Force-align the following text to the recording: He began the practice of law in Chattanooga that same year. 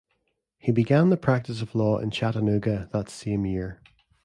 He 0.57 0.71
began 0.71 1.11
the 1.11 1.15
practice 1.15 1.61
of 1.61 1.75
law 1.75 1.99
in 1.99 2.09
Chattanooga 2.09 2.89
that 2.91 3.07
same 3.07 3.45
year. 3.45 3.83